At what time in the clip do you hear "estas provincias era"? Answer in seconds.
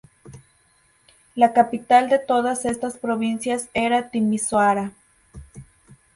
2.65-4.09